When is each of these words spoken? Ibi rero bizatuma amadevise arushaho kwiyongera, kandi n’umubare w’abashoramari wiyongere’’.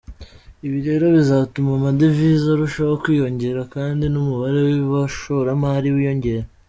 Ibi 0.65 0.79
rero 0.87 1.05
bizatuma 1.15 1.69
amadevise 1.79 2.45
arushaho 2.55 2.93
kwiyongera, 3.03 3.61
kandi 3.75 4.03
n’umubare 4.13 4.59
w’abashoramari 4.89 5.89
wiyongere’’. 5.95 6.47